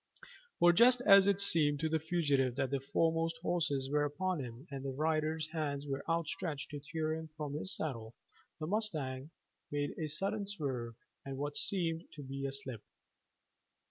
For 0.57 0.73
just 0.73 1.01
as 1.01 1.27
it 1.27 1.39
seemed 1.39 1.79
to 1.81 1.87
the 1.87 1.99
fugitive 1.99 2.55
that 2.55 2.71
the 2.71 2.79
foremost 2.79 3.37
horses 3.43 3.87
were 3.91 4.03
upon 4.03 4.39
him 4.39 4.65
and 4.71 4.83
their 4.83 4.91
riders' 4.91 5.49
hands 5.51 5.85
were 5.85 6.03
outstretched 6.09 6.71
to 6.71 6.79
tear 6.79 7.13
him 7.13 7.29
from 7.37 7.53
his 7.53 7.75
saddle, 7.75 8.15
the 8.59 8.65
mustang 8.65 9.29
made 9.69 9.93
a 9.99 10.07
sudden 10.07 10.47
swerve 10.47 10.95
and 11.23 11.37
what 11.37 11.55
seemed 11.55 12.05
to 12.13 12.23
be 12.23 12.47
a 12.47 12.51
slip. 12.51 12.81